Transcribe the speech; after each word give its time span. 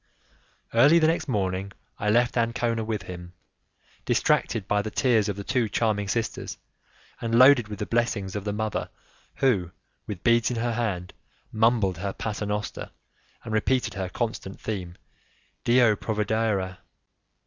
Early 0.73 0.97
the 0.97 1.05
next 1.05 1.27
morning 1.27 1.73
I 1.99 2.09
left 2.09 2.35
Ancona 2.35 2.83
with 2.83 3.03
him, 3.03 3.33
distracted 4.03 4.67
by 4.67 4.81
the 4.81 4.89
tears 4.89 5.29
of 5.29 5.35
the 5.35 5.43
two 5.43 5.69
charming 5.69 6.07
sisters 6.07 6.57
and 7.21 7.37
loaded 7.37 7.67
with 7.67 7.77
the 7.77 7.85
blessings 7.85 8.35
of 8.35 8.43
the 8.43 8.51
mother 8.51 8.89
who, 9.35 9.69
with 10.07 10.23
beads 10.23 10.49
in 10.49 10.57
hand, 10.57 11.13
mumbled 11.51 11.99
her 11.99 12.13
'paternoster', 12.13 12.89
and 13.43 13.53
repeated 13.53 13.93
her 13.93 14.09
constant 14.09 14.59
theme: 14.59 14.95
'Dio 15.65 15.95
provedera'. 15.95 16.79